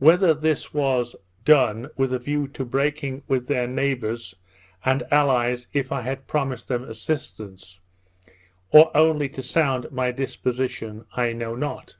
Whether 0.00 0.34
this 0.34 0.74
was 0.74 1.14
done 1.44 1.88
with 1.96 2.12
a 2.12 2.18
view 2.18 2.50
of 2.58 2.70
breaking 2.72 3.22
with 3.28 3.46
their 3.46 3.68
neighbours 3.68 4.34
and 4.84 5.04
allies 5.08 5.68
if 5.72 5.92
I 5.92 6.00
had 6.00 6.26
promised 6.26 6.66
them 6.66 6.82
assistance, 6.82 7.78
or 8.72 8.90
only 8.92 9.28
to 9.28 9.40
sound 9.40 9.92
my 9.92 10.10
disposition, 10.10 11.04
I 11.12 11.32
know 11.32 11.54
not. 11.54 11.96